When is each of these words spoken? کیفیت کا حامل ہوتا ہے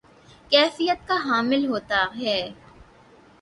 کیفیت 0.51 1.07
کا 1.07 1.15
حامل 1.25 1.65
ہوتا 1.65 2.05
ہے 2.19 2.37